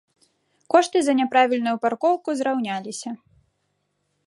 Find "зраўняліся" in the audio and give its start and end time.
2.41-3.09